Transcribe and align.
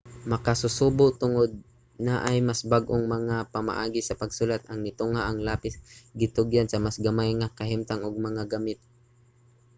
makasusubo 0.31 1.05
tungod 1.21 1.49
naay 2.05 2.37
mas 2.47 2.61
bag-ong 2.71 3.05
mga 3.15 3.35
pamaagi 3.53 4.01
sa 4.03 4.17
pagsulat 4.21 4.61
ang 4.65 4.79
nitungha 4.81 5.23
ang 5.25 5.37
lapis 5.47 5.75
gitugyan 6.21 6.67
sa 6.69 6.81
mas 6.85 6.97
gamay 7.05 7.29
nga 7.39 7.53
kahimtang 7.59 8.01
ug 8.07 8.25
mga 8.27 8.43
gamit 8.53 8.79